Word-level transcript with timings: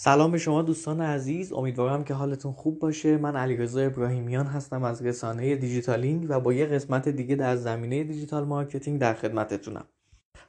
سلام 0.00 0.30
به 0.30 0.38
شما 0.38 0.62
دوستان 0.62 1.00
عزیز. 1.00 1.52
امیدوارم 1.52 2.04
که 2.04 2.14
حالتون 2.14 2.52
خوب 2.52 2.78
باشه. 2.78 3.16
من 3.16 3.36
علیرضا 3.36 3.80
ابراهیمیان 3.80 4.46
هستم 4.46 4.82
از 4.82 5.02
رسانه 5.02 5.56
دیجیتالینگ 5.56 6.26
و 6.28 6.40
با 6.40 6.52
یه 6.52 6.66
قسمت 6.66 7.08
دیگه 7.08 7.36
در 7.36 7.56
زمینه 7.56 8.04
digital 8.04 8.44
marketing 8.44 9.00
در 9.00 9.14
خدمتتونم. 9.14 9.84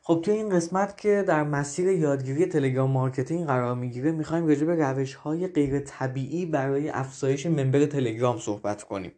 خب 0.01 0.21
توی 0.25 0.33
این 0.33 0.49
قسمت 0.49 0.97
که 0.97 1.23
در 1.27 1.43
مسیر 1.43 1.87
یادگیری 1.87 2.45
تلگرام 2.45 2.91
marketing 2.91 3.45
قرار 3.45 3.75
می‌گیره 3.75 4.11
می‌خوایم 4.11 4.47
راجع 4.47 4.65
به 4.65 4.75
روش 4.75 5.13
های 5.13 5.47
غیر 5.47 5.79
طبیعی 5.79 6.45
برای 6.45 6.89
افزایش 6.89 7.45
member 7.45 7.85
تلگرام 7.85 8.37
صحبت 8.37 8.83
کنیم. 8.83 9.11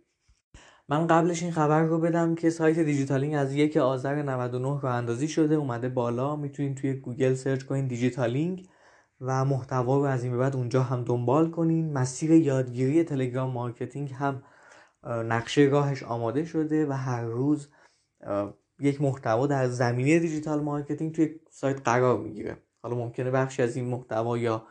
من 0.89 1.07
قبلش 1.07 1.43
این 1.43 1.51
خبر 1.51 1.83
رو 1.83 1.99
بدم 1.99 2.35
که 2.35 2.49
سایت 2.49 2.79
دیجیتالینگ 2.79 3.35
از 3.35 3.53
یک 3.53 3.77
آذر 3.77 4.21
99 4.21 4.79
راه 4.81 4.85
اندازی 4.85 5.27
شده 5.27 5.55
اومده 5.55 5.89
بالا. 5.89 6.35
می‌تونید 6.35 6.77
توی 6.77 6.93
گوگل 6.93 7.33
search 7.33 7.63
کنین 7.63 7.87
دیجیتالینگ 7.87 8.67
و 9.21 9.45
محتوا 9.45 9.97
رو 9.97 10.03
از 10.03 10.23
این 10.23 10.37
بعد 10.37 10.55
اونجا 10.55 10.83
هم 10.83 11.03
دنبال 11.03 11.51
کنین. 11.51 11.93
مسیر 11.93 12.31
یادگیری 12.31 13.03
تلگرام 13.03 13.51
marketing 13.51 14.13
هم 14.13 14.43
نقشه 15.03 15.61
راهش 15.61 16.03
آماده 16.03 16.45
شده 16.45 16.85
و 16.85 16.91
هر 16.91 17.23
روز 17.23 17.67
یک 18.79 19.01
محتوا 19.01 19.47
در 19.47 19.67
زمینه 19.67 20.19
digital 20.19 20.61
marketing 20.61 21.15
توی 21.15 21.39
سایت 21.51 21.81
قرار 21.81 22.17
می‌گیره. 22.17 22.57
حالا 22.83 22.95
ممکنه 22.95 23.31
بخشی 23.31 23.61
از 23.61 23.75
این 23.75 23.85
محتوا 23.85 24.37
یا 24.37 24.67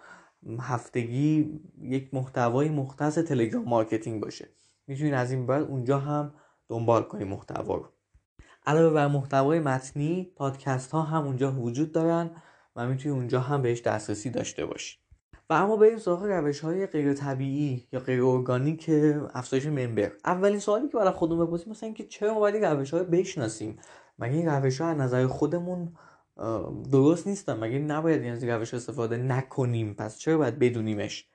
هفتگی 0.61 1.61
یک 1.83 2.15
محتوای 2.15 2.69
مختص 2.69 3.19
تلگرام 3.19 3.65
marketing 3.65 4.23
باشه. 4.23 4.49
می‌تونین 4.87 5.15
از 5.15 5.31
این 5.31 5.47
بعد 5.47 5.63
اونجا 5.63 5.99
هم 5.99 6.35
دنبال 6.69 7.03
کنید 7.03 7.27
محتوا 7.27 7.75
رو. 7.75 7.87
علاوه 8.67 8.95
بر 8.95 9.07
محتوای 9.07 9.61
متنی 9.61 10.33
پادکست 10.37 10.91
ها 10.91 11.03
هم 11.03 11.27
اونجا 11.27 11.53
وجود 11.53 11.93
دارن. 11.93 12.31
و 12.77 12.87
می‌تونید 12.87 13.19
اونجا 13.19 13.41
هم 13.41 13.63
بهش 13.63 13.81
دسترسی 13.81 14.31
داشته 14.31 14.67
باشید 14.67 15.01
و 15.51 15.53
اما 15.53 15.77
بریم 15.77 15.99
سراغ 15.99 16.25
روش 16.25 16.61
های 16.61 16.87
غیر 16.87 17.15
طبیعی 17.15 17.89
یا 17.93 18.01
غیر 18.01 18.25
ارگانیک 18.25 18.91
افزایش 19.35 19.67
ممبر 19.67 20.13
اولین 20.25 20.59
سوالی 20.59 20.89
که 20.89 20.97
برای 20.97 21.11
خودمون 21.11 21.47
بپرسیم 21.47 21.71
مثلا 21.71 21.87
اینکه 21.87 22.05
چرا 22.05 22.35
ما 22.35 22.41
باید 22.41 22.65
روش 22.65 22.95
های 22.95 23.05
بشناسیم؟ 23.05 23.79
مگه 24.19 24.35
این 24.35 24.49
روش 24.49 24.81
ها 24.81 24.89
از 24.89 24.97
نظر 24.97 25.27
خودمون 25.27 25.93
درست 26.93 27.27
نیستن؟ 27.27 27.59
مگه 27.59 27.79
نباید 27.79 28.23
این 28.23 28.33
از 28.33 28.45
روش 28.45 28.75
استفاده 28.75 29.17
نکنیم؟ 29.17 29.95
پس 29.95 30.19
چرا 30.19 30.39
باید 30.39 30.59
بدونیمش؟ 30.59 31.27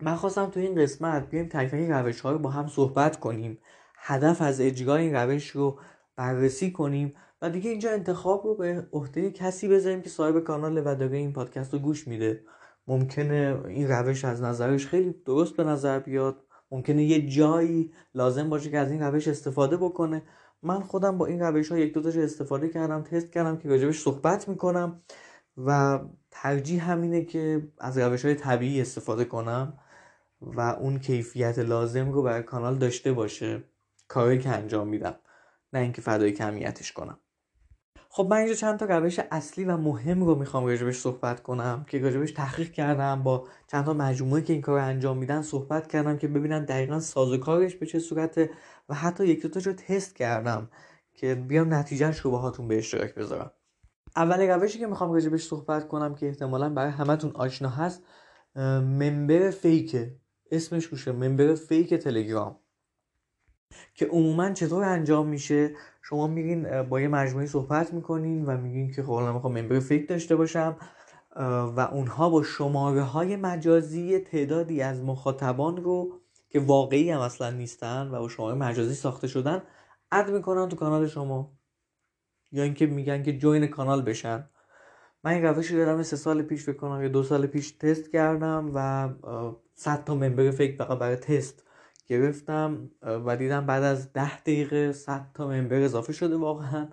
من 0.00 0.14
خواستم 0.14 0.46
تو 0.46 0.60
این 0.60 0.74
قسمت 0.74 1.30
بیایم 1.30 1.48
تک 1.48 1.66
تک 1.66 1.90
روش 1.90 2.20
ها 2.20 2.32
رو 2.32 2.38
با 2.38 2.50
هم 2.50 2.66
صحبت 2.68 3.20
کنیم. 3.20 3.58
هدف 3.96 4.42
از 4.42 4.60
اجرای 4.60 5.02
این 5.02 5.14
روش 5.14 5.50
رو 5.50 5.78
بررسی 6.16 6.72
کنیم 6.72 7.14
و 7.42 7.50
دیگه 7.50 7.70
اینجا 7.70 7.90
انتخاب 7.90 8.46
رو 8.46 8.54
به 8.54 8.88
عهده 8.92 9.30
کسی 9.30 9.68
بذاریم 9.68 10.02
که 10.02 10.08
صاحب 10.08 10.40
کانال 10.40 10.78
و 10.78 10.94
داره 10.94 11.16
این 11.16 11.32
پادکست 11.32 11.72
رو 11.72 11.78
گوش 11.78 12.08
میده. 12.08 12.44
ممکنه 12.86 13.62
این 13.68 13.88
روش 13.88 14.24
از 14.24 14.42
نظرش 14.42 14.86
خیلی 14.86 15.14
درست 15.24 15.56
به 15.56 15.64
نظر 15.64 15.98
بیاد. 15.98 16.44
ممکنه 16.70 17.04
یه 17.04 17.28
جایی 17.28 17.92
لازم 18.14 18.50
باشه 18.50 18.70
که 18.70 18.78
از 18.78 18.90
این 18.90 19.02
روش 19.02 19.28
استفاده 19.28 19.76
بکنه. 19.76 20.22
من 20.62 20.80
خودم 20.80 21.18
با 21.18 21.26
این 21.26 21.40
روش 21.40 21.72
ها 21.72 21.78
یک 21.78 21.94
دو 21.94 22.08
استفاده 22.08 22.68
کردم 22.68 23.02
تست 23.02 23.32
کردم 23.32 23.56
که 23.56 23.68
راجبش 23.68 24.00
صحبت 24.00 24.48
می‌کنم 24.48 25.02
و 25.56 26.00
ترجیح 26.30 26.90
همینه 26.90 27.24
که 27.24 27.68
از 27.78 27.98
روش 27.98 28.24
های 28.24 28.34
طبیعی 28.34 28.80
استفاده 28.80 29.24
کنم 29.24 29.78
و 30.40 30.60
اون 30.60 30.98
کیفیت 30.98 31.58
لازم 31.58 32.12
رو 32.12 32.22
برای 32.22 32.42
کانال 32.42 32.78
داشته 32.78 33.12
باشه. 33.12 33.64
کاری 34.08 34.38
که 34.38 34.48
انجام 34.48 34.88
میدم 34.88 35.14
نه 35.72 35.80
اینکه 35.80 36.02
فدای 36.02 36.32
کمیتش 36.32 36.92
کنم. 36.92 37.18
خب 38.08 38.26
من 38.30 38.36
اینجا 38.36 38.54
چند 38.54 38.78
تا 38.78 38.84
روش 38.84 39.20
اصلی 39.30 39.64
و 39.64 39.76
مهم 39.76 40.24
رو 40.24 40.34
می‌خوام 40.34 40.66
راجبش 40.66 40.98
صحبت 40.98 41.42
کنم 41.42 41.84
که 41.88 41.98
راجبش 41.98 42.32
تحقیق 42.32 42.72
کردم 42.72 43.22
با 43.22 43.46
چند 43.66 43.84
تا 43.84 43.92
مجموعه 43.92 44.42
که 44.42 44.52
این 44.52 44.62
کار 44.62 44.80
رو 44.80 44.86
انجام 44.86 45.18
میدن 45.18 45.42
صحبت 45.42 45.86
کردم 45.86 46.18
که 46.18 46.28
ببینن 46.28 46.64
دقیقا 46.64 47.00
سازوکارش 47.00 47.74
به 47.74 47.86
چه 47.86 47.98
صورته 47.98 48.50
و 48.88 48.94
حتی 48.94 49.26
یک 49.26 49.46
دو 49.46 49.60
رو 49.60 49.72
تست 49.72 50.16
کردم 50.16 50.70
که 51.14 51.34
بیام 51.34 51.74
نتیجهش 51.74 52.18
رو 52.18 52.30
باهاتون 52.30 52.68
به 52.68 52.78
اشتراک 52.78 53.14
بذارم. 53.14 53.50
اول 54.16 54.40
روشی 54.40 54.78
که 54.78 54.86
می‌خوام 54.86 55.12
راجبش 55.12 55.42
صحبت 55.42 55.88
کنم 55.88 56.14
که 56.14 56.28
احتمالا 56.28 56.68
برای 56.68 56.90
همتون 56.90 57.30
آشنا 57.34 57.68
هست 57.68 58.02
ممبر 58.56 59.50
فیکه. 59.50 60.16
اسمش 60.50 60.86
گوشه 60.86 61.12
ممبر 61.12 61.54
فیک 61.54 61.94
تلگرام. 61.94 62.56
که 63.94 64.06
عموما 64.06 64.52
چطور 64.52 64.84
انجام 64.84 65.28
میشه؟ 65.28 65.74
شما 66.02 66.26
میرین 66.26 66.82
با 66.82 67.00
یه 67.00 67.08
مجموعه 67.08 67.46
صحبت 67.46 67.94
می‌کنین 67.94 68.44
و 68.44 68.56
میگین 68.56 68.92
که 68.92 69.02
خب 69.02 69.12
می‌خوام 69.12 69.58
ممبر 69.58 69.80
فیک 69.80 70.08
داشته 70.08 70.36
باشم 70.36 70.76
و 71.76 71.88
اونها 71.92 72.30
با 72.30 72.42
شماره 72.42 73.02
های 73.02 73.36
مجازی 73.36 74.18
تعدادی 74.18 74.82
از 74.82 75.02
مخاطبان 75.02 75.76
رو 75.76 76.20
که 76.48 76.60
واقعی 76.60 77.10
هم 77.10 77.20
اصلا 77.20 77.50
نیستن 77.50 78.08
و 78.08 78.18
با 78.18 78.28
شماره 78.28 78.56
مجازی 78.56 78.94
ساخته 78.94 79.26
شدن 79.26 79.62
اد 80.12 80.30
می‌کنن 80.30 80.68
تو 80.68 80.76
کانال 80.76 81.06
شما. 81.06 81.52
یا 82.52 82.62
اینکه 82.62 82.86
میگن 82.86 83.22
که 83.22 83.38
جوین 83.38 83.66
کانال 83.66 84.02
بشن. 84.02 84.48
من 85.24 85.32
این 85.32 85.42
روشی 85.42 85.76
دارم 85.76 86.02
سه 86.02 86.16
سال 86.16 86.42
پیش 86.42 86.64
فکر 86.64 86.76
کنم 86.76 87.02
یا 87.02 87.08
دو 87.08 87.22
سال 87.22 87.46
پیش 87.46 87.70
تست 87.70 88.12
کردم 88.12 88.70
و 88.74 89.08
100 89.74 90.04
تا 90.04 90.14
member 90.14 90.50
fake 90.50 90.76
فقط 90.76 90.98
برای 90.98 91.16
تست 91.16 91.67
گرفتم 92.08 92.90
و 93.02 93.36
دیدم 93.36 93.66
بعد 93.66 93.82
از 93.82 94.12
ده 94.12 94.40
دقیقه 94.40 94.92
100 94.92 95.26
تا 95.34 95.48
member 95.48 95.82
اضافه 95.82 96.12
شده 96.12 96.36
واقعا. 96.36 96.88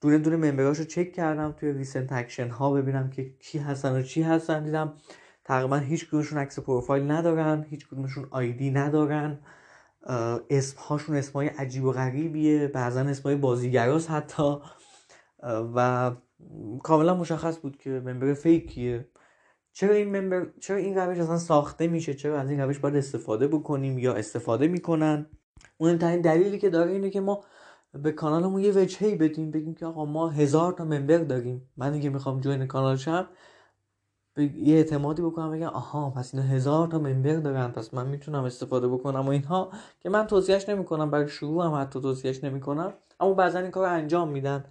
دونه 0.00 0.18
دونه 0.18 0.36
member 0.36 0.67
اش 0.67 0.78
رو 0.78 0.84
چک 0.84 1.12
کردم 1.12 1.52
توی 1.52 1.72
recent 1.72 2.12
action 2.12 2.48
ها 2.48 2.72
ببینم 2.72 3.10
که 3.10 3.30
کی 3.38 3.58
هستن 3.58 3.92
و 3.92 4.02
چی 4.02 4.22
هستن. 4.22 4.64
دیدم 4.64 4.92
تقریبا 5.44 5.76
هیچ 5.76 6.08
کدومشون 6.08 6.38
عکس 6.38 6.58
پروفایل 6.58 7.10
ندارن 7.10 7.66
هیچ 7.70 7.88
کدومشون 7.88 8.28
ID 8.30 8.70
ندارن. 8.70 9.38
اسم 10.50 10.78
هاشون 10.78 11.16
اسمای 11.16 11.48
عجیب 11.48 11.84
و 11.84 11.92
غریبیه 11.92 12.68
بعضا 12.68 13.00
اسمای 13.00 13.36
بازیگراست 13.36 14.10
حتی. 14.10 14.56
و 15.74 16.10
کاملا 16.82 17.14
مشخص 17.14 17.58
بود 17.58 17.76
که 17.76 17.90
member 17.90 18.34
fake 18.34 18.76
یه. 18.76 19.08
چرا 19.74 19.94
این 19.94 20.16
ممبر 20.16 20.46
چرا 20.60 20.76
این 20.76 20.94
روش 20.98 21.18
اصلا 21.18 21.38
ساخته 21.38 21.86
میشه؟ 21.86 22.14
چرا 22.14 22.40
از 22.40 22.50
این 22.50 22.60
روش 22.60 22.78
باید 22.78 22.96
استفاده 22.96 23.48
بکنیم 23.48 23.98
یا 23.98 24.14
استفاده 24.14 24.68
می‌کنن؟ 24.68 25.26
مهمترین 25.80 26.20
دلیلی 26.20 26.58
که 26.58 26.70
داره 26.70 26.92
اینه 26.92 27.10
که 27.10 27.20
ما 27.20 27.44
به 27.92 28.12
کانالمون 28.12 28.62
یه 28.62 28.72
وجهی 28.72 29.14
بدیم 29.14 29.50
بگیم 29.50 29.74
که 29.74 29.86
آقا 29.86 30.04
ما 30.04 30.28
هزار 30.28 30.72
تا 30.72 30.84
ممبر 30.84 31.18
داریم. 31.18 31.70
من 31.76 32.00
که 32.00 32.10
می‌خوام 32.10 32.40
جوین 32.40 32.66
کانال 32.66 32.96
شم 32.96 33.28
یه 34.38 34.76
اعتمادی 34.76 35.22
بکنم 35.22 35.50
بگم 35.50 35.66
آها 35.66 36.10
پس 36.10 36.34
اینا 36.34 36.46
هزار 36.46 36.88
تا 36.88 36.98
ممبر 36.98 37.34
دارن 37.34 37.68
پس 37.68 37.94
من 37.94 38.06
می‌تونم 38.06 38.44
استفاده 38.44 38.88
بکنم 38.88 39.20
و 39.26 39.28
اینها 39.28 39.70
که 40.00 40.08
من 40.08 40.26
توصیهش 40.26 40.68
نمی‌کنم 40.68 41.10
برای 41.10 41.28
شروع 41.28 41.64
هم 41.64 41.74
حتی 41.74 42.00
توصیهش 42.00 42.44
نمی‌کنم 42.44 42.92
اما 43.20 43.34
بعضا 43.34 43.58
این 43.58 43.70
کار 43.70 43.88
انجام 43.88 44.28
میدن 44.28 44.64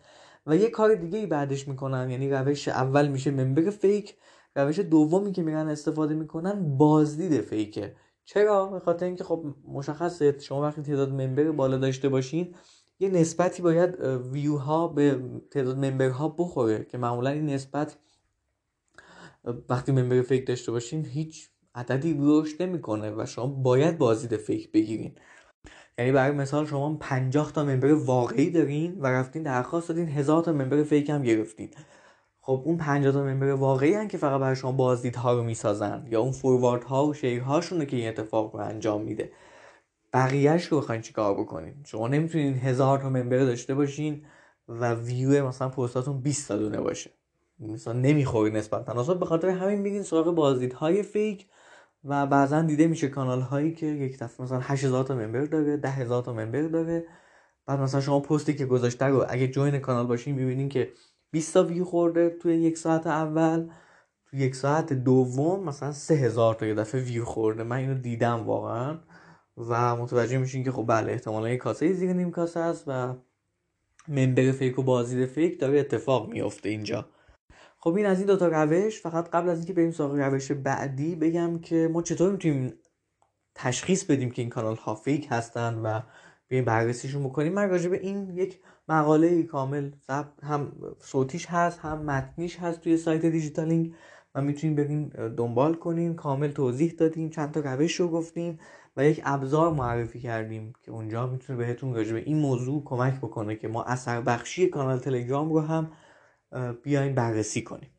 و 0.47 0.55
یه 0.55 0.69
کار 0.69 0.95
دیگه 0.95 1.19
ای 1.19 1.25
بعدش 1.25 1.67
می‌کنن 1.67 2.09
یعنی 2.09 2.29
روش 2.29 2.67
اول 2.67 3.07
میشه 3.07 3.31
ممبر 3.31 3.69
فیک 3.69 4.15
روش 4.55 4.79
دومی 4.79 5.31
که 5.31 5.43
میرن 5.43 5.67
استفاده 5.69 6.15
می‌کنن 6.15 6.77
بازدید 6.77 7.41
فیکه. 7.41 7.95
چرا؟ 8.25 8.65
به 8.65 8.79
خاطر 8.79 9.05
اینکه 9.05 9.23
خب 9.23 9.45
مشخصه 9.67 10.39
شما 10.39 10.61
وقتی 10.61 10.81
تعداد 10.81 11.09
ممبر 11.09 11.51
بالا 11.51 11.77
داشته 11.77 12.09
باشین 12.09 12.55
یه 12.99 13.09
نسبتی 13.09 13.61
باید 13.61 13.99
ویو 14.31 14.57
ها 14.57 14.87
به 14.87 15.21
تعداد 15.51 15.85
ممبر 15.85 16.09
ها 16.09 16.29
بخوره 16.29 16.85
که 16.85 16.97
معمولا 16.97 17.29
این 17.29 17.45
نسبت 17.45 17.97
وقتی 19.69 19.91
ممبر 19.91 20.21
فیک 20.21 20.47
داشته 20.47 20.71
باشین 20.71 21.05
هیچ 21.05 21.49
عددی 21.75 22.17
رشد 22.19 22.61
نمی‌کنه 22.61 23.11
و 23.11 23.25
شما 23.25 23.47
باید 23.47 23.97
بازدید 23.97 24.39
فیک 24.39 24.71
بگیرین. 24.71 25.15
یعنی 25.97 26.11
برای 26.11 26.35
مثال 26.37 26.65
شما 26.65 26.97
50 26.99 27.51
تا 27.51 27.63
ممبر 27.63 27.93
واقعی 27.93 28.49
دارین 28.49 28.99
و 28.99 29.07
رفتین 29.07 29.43
درخواست 29.43 29.89
دادین 29.89 30.07
هزار 30.07 30.43
تا 30.43 30.53
ممبر 30.53 30.83
فیک 30.83 31.09
هم 31.09 31.23
گرفتین. 31.23 31.69
خب 32.45 32.61
اون 32.65 32.77
50 32.77 33.13
تا 33.13 33.23
ممبر 33.23 33.51
واقعی 33.51 33.93
هم 33.93 34.07
که 34.07 34.17
فقط 34.17 34.41
برای 34.41 34.55
شما 34.55 34.71
بازدیدها 34.71 35.33
رو 35.33 35.43
می‌سازن 35.43 36.07
یا 36.09 36.21
اون 36.21 36.31
فوروارد 36.31 36.83
ها 36.83 37.05
و 37.05 37.13
شیر 37.13 37.41
هاشونه 37.41 37.85
که 37.85 37.97
این 37.97 38.07
اتفاق 38.09 38.55
رو 38.55 38.61
انجام 38.61 39.01
میده. 39.01 39.31
بقیهش 40.13 40.65
رو 40.65 40.77
بخواین 40.77 41.01
چیکار 41.01 41.33
بکنین؟ 41.33 41.75
شما 41.85 42.07
نمی‌تونین 42.07 42.53
هزار 42.53 42.99
تا 42.99 43.09
ممبر 43.09 43.37
داشته 43.37 43.75
باشین 43.75 44.25
و 44.67 44.93
ویو 44.93 45.47
مثلا 45.47 45.69
پستاتون 45.69 46.21
20 46.21 46.47
تا 46.47 46.57
دونه 46.57 46.81
باشه. 46.81 47.11
مثلا 47.59 47.93
نمی‌خوری 47.93 48.51
نسبت 48.51 48.85
تناسب 48.85 49.19
به 49.19 49.25
خاطر 49.25 49.49
همین 49.49 49.79
میگین 49.79 50.03
سراغ 50.03 50.35
بازدیدهای 50.35 51.03
فیک 51.03 51.47
و 52.05 52.25
بعضا 52.25 52.61
دیده 52.61 52.87
میشه 52.87 53.07
کانال 53.07 53.41
هایی 53.41 53.73
که 53.73 53.85
یک 53.85 54.19
دفعه 54.19 54.45
مثلا 54.45 54.59
8000 54.59 55.03
تا 55.03 55.15
member 55.15 55.45
داره 55.45 55.77
10000 55.77 56.23
تا 56.23 56.33
member 56.33 56.61
داره. 56.61 57.05
بعد 57.65 57.79
مثلا 57.79 58.01
شما 58.01 58.19
پستی 58.19 58.53
که 58.53 58.65
گذاشته 58.65 59.05
رو 59.05 59.25
اگه 59.29 59.47
join 59.47 59.79
کانال 59.79 60.07
باشین 60.07 60.35
می‌بینین 60.35 60.69
که 60.69 60.93
20 61.33 61.53
تا 61.53 61.63
ویو 61.63 61.85
خورده 61.85 62.29
توی 62.29 62.55
یک 62.55 62.77
ساعت 62.77 63.07
اول. 63.07 63.69
توی 64.25 64.39
یک 64.39 64.55
ساعت 64.55 64.93
دوم 64.93 65.63
مثلا 65.63 65.91
3000 65.91 66.55
تا 66.55 66.65
یه 66.65 66.73
دفعه 66.73 67.01
ویو 67.01 67.25
خورده. 67.25 67.63
من 67.63 67.75
اینو 67.75 67.93
دیدم 67.93 68.43
واقعا. 68.45 68.99
و 69.57 69.95
متوجه 69.95 70.37
میشین 70.37 70.63
که 70.63 70.71
خب 70.71 70.85
بله 70.87 71.11
احتمالا 71.11 71.49
یه 71.49 71.57
کاسه 71.57 71.93
زیر 71.93 72.13
نیم 72.13 72.31
کاسه 72.31 72.59
است 72.59 72.83
و 72.87 73.13
member 74.07 74.51
fake 74.51 74.79
و 74.79 74.83
بازدید 74.83 75.25
fake 75.25 75.59
داره 75.59 75.79
اتفاق 75.79 76.29
میفته 76.29 76.69
اینجا. 76.69 77.05
خب 77.77 77.95
این 77.95 78.05
از 78.05 78.17
این 78.17 78.27
دوتا 78.27 78.47
روش. 78.47 79.01
فقط 79.01 79.29
قبل 79.29 79.49
از 79.49 79.57
اینکه 79.57 79.73
بریم 79.73 79.91
سراغ 79.91 80.15
روش 80.15 80.51
بعدی 80.51 81.15
بگم 81.15 81.59
که 81.59 81.89
ما 81.93 82.01
چطور 82.01 82.31
می‌تونیم 82.31 82.73
تشخیص 83.55 84.03
بدیم 84.03 84.31
که 84.31 84.41
این 84.41 84.49
کانال 84.49 84.75
ها 84.75 84.95
فیک 84.95 85.27
هستن 85.29 85.73
و 85.73 85.99
بیایم 86.47 86.65
بررسیشون 86.65 87.23
بکنیم. 87.23 87.53
من 87.53 87.69
راجع 87.69 87.89
به 87.89 87.99
این 87.99 88.29
یک 88.29 88.59
مقاله 88.87 89.43
کامل. 89.43 89.91
هم 90.43 90.71
صوتیش 90.99 91.45
هست 91.45 91.79
هم 91.79 92.01
متنیش 92.05 92.59
هست 92.59 92.81
توی 92.81 92.97
سایت 92.97 93.25
دیجیتالینگ 93.25 93.93
و 94.35 94.41
می‌تونیم 94.41 94.75
بریم 94.75 95.09
دنبال 95.37 95.75
کنیم. 95.75 96.15
کامل 96.15 96.51
توضیح 96.51 96.91
دادیم 96.91 97.29
چند 97.29 97.51
تا 97.51 97.59
روش 97.59 97.95
رو 97.95 98.07
گفتیم 98.07 98.59
و 98.97 99.05
یک 99.05 99.21
ابزار 99.25 99.73
معرفی 99.73 100.19
کردیم 100.19 100.73
که 100.81 100.91
اونجا 100.91 101.27
می‌تونه 101.27 101.59
بهتون 101.59 101.93
راجع 101.93 102.13
به 102.13 102.19
این 102.19 102.37
موضوع 102.37 102.83
کمک 102.83 103.17
بکنه 103.17 103.55
که 103.55 103.67
ما 103.67 103.83
اثر 103.83 104.21
بخشی 104.21 104.67
کانال 104.67 104.99
تلگرام 104.99 105.53
رو 105.53 105.59
هم 105.59 105.91
بیاین 106.83 107.15
بررسی 107.15 107.61
کنیم. 107.61 107.89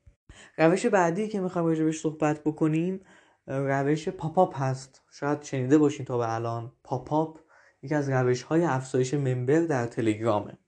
روش 0.58 0.86
بعدی 0.86 1.28
که 1.28 1.40
می‌خوایم 1.40 1.68
راجع 1.68 1.90
صحبت 1.90 2.40
بکنیم 2.44 3.00
روش 3.46 4.08
پاپاپ 4.08 4.62
هست. 4.62 5.02
شاید 5.12 5.42
شنیده 5.42 5.78
باشین 5.78 6.06
تا 6.06 6.18
به 6.18 6.34
الان. 6.34 6.72
پاپاپ 6.84 7.38
یکی 7.82 7.94
از 7.94 8.08
روش 8.08 8.42
های 8.42 8.64
افزایش 8.64 9.14
ممبر 9.14 9.60
در 9.60 9.86
تلگرامه. 9.86 10.58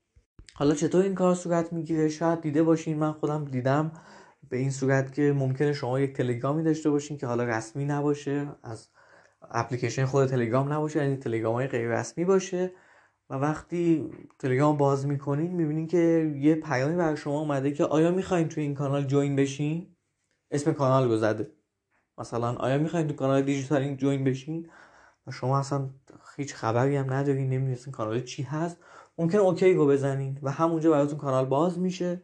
حالا 0.58 0.74
چطور 0.74 1.02
این 1.02 1.14
کار 1.14 1.34
صورت 1.34 1.72
می‌گیره؟ 1.72 2.08
شاید 2.08 2.40
دیده 2.40 2.62
باشین 2.62 2.98
من 2.98 3.12
خودم 3.12 3.44
دیدم 3.44 3.92
به 4.48 4.56
این 4.56 4.70
صورت 4.70 5.12
که 5.12 5.32
ممکنه 5.32 5.72
شما 5.72 6.00
یک 6.00 6.12
تلگرامی 6.16 6.62
داشته 6.62 6.90
باشین 6.90 7.18
که 7.18 7.26
حالا 7.26 7.44
رسمی 7.44 7.84
نباشه 7.84 8.48
از 8.62 8.88
اپلیکیشن 9.50 10.04
خود 10.04 10.26
تلگرام 10.26 10.72
نباشه 10.72 10.98
یعنی 11.04 11.16
تلگرام 11.16 11.54
های 11.54 11.66
غیر 11.66 11.88
رسمی 11.88 12.24
باشه 12.24 12.72
و 13.30 13.34
وقتی 13.34 14.10
تلگرام 14.38 14.76
باز 14.76 15.06
می‌کنین 15.06 15.52
می‌بینین 15.52 15.86
که 15.86 16.32
یه 16.36 16.54
پیامی 16.54 16.96
بر 16.96 17.14
شما 17.14 17.40
اومده 17.40 17.72
که 17.72 17.84
آیا 17.84 18.10
می‌خواین 18.10 18.48
توی 18.48 18.62
این 18.62 18.74
کانال 18.74 19.04
join 19.04 19.36
بشین؟ 19.36 19.96
اسم 20.50 20.72
کانال 20.72 21.08
رو 21.08 21.16
زده 21.16 21.52
مثلا 22.18 22.54
آیا 22.54 22.78
می‌خواین 22.78 23.06
تو 23.06 23.14
کانال 23.14 23.42
دیجیتالینگ 23.42 23.98
join 23.98 24.24
بشین؟ 24.24 24.70
و 25.26 25.30
شما 25.30 25.58
اصلا 25.58 25.90
هیچ 26.36 26.54
خبری 26.54 26.96
هم 26.96 27.12
ندارین 27.12 27.50
نمی‌دونستین 27.50 27.92
کانال 27.92 28.20
چی 28.20 28.42
هست. 28.42 28.76
ممکن 29.18 29.38
OK 29.38 29.74
رو 29.74 29.86
بزنین 29.86 30.38
و 30.42 30.50
همونجا 30.50 30.90
براتون 30.90 31.18
کانال 31.18 31.44
باز 31.44 31.78
میشه 31.78 32.22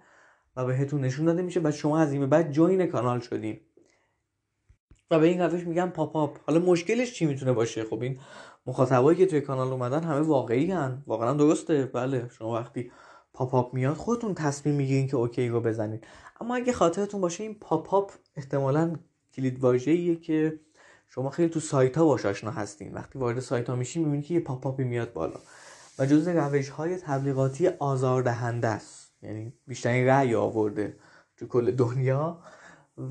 و 0.56 0.64
بهتون 0.64 1.00
نشون 1.00 1.24
داده 1.24 1.42
میشه. 1.42 1.60
و 1.64 1.70
شما 1.70 1.98
از 1.98 2.12
این 2.12 2.26
بعد 2.26 2.50
join 2.50 2.86
کانال 2.86 3.20
شدین. 3.20 3.60
و 5.10 5.18
به 5.18 5.26
این 5.26 5.40
روش 5.40 5.66
میگم 5.66 5.90
pop-up. 5.90 6.38
حالا 6.46 6.60
مشکلش 6.60 7.12
چی 7.12 7.26
می‌تونه 7.26 7.52
باشه؟ 7.52 7.84
خب 7.84 8.02
این 8.02 8.18
مخاطبایی 8.66 9.18
که 9.18 9.26
توی 9.26 9.40
کانال 9.40 9.68
اومدن 9.68 10.04
همه 10.04 10.20
واقعی 10.20 10.70
هن. 10.70 11.02
واقعا 11.06 11.32
درسته. 11.32 11.86
بله 11.86 12.28
شما 12.28 12.52
وقتی 12.52 12.90
pop-up 13.32 13.74
میاد 13.74 13.96
خودتون 13.96 14.34
تصمیم 14.34 14.74
می‌گیرین 14.74 15.06
که 15.06 15.16
OK 15.16 15.48
رو 15.48 15.60
بزنید 15.60 16.06
اما 16.40 16.54
اگه 16.54 16.72
خاطرتون 16.72 17.20
باشه 17.20 17.44
این 17.44 17.54
pop-up 17.54 18.12
احتمالا 18.36 18.96
کلید 19.34 19.60
واژه‌ایه 19.60 20.16
که 20.16 20.60
شما 21.08 21.30
خیلی 21.30 21.48
تو 21.48 21.60
سایت 21.60 21.98
ها 21.98 22.04
باش 22.04 22.26
آشنا 22.26 22.50
هستین. 22.50 22.94
وقتی 22.94 23.18
وارد 23.18 23.40
سایت 23.40 23.70
ها 23.70 23.76
میشین 23.76 24.04
می‌بینید 24.04 24.26
که 24.26 24.34
یه 24.34 24.40
پاپ 24.40 24.80
میاد 24.80 25.12
بالا. 25.12 25.40
و 25.98 26.06
جزء 26.06 26.32
روش 26.32 26.68
های 26.68 26.96
تبلیغاتی 26.96 27.68
آزاردهنده 27.68 28.68
است. 28.68 29.12
یعنی 29.22 29.52
بیشترین 29.66 30.06
رأی 30.06 30.34
آورده 30.34 30.96
تو 31.36 31.46
کل 31.46 31.70
دنیا. 31.70 32.42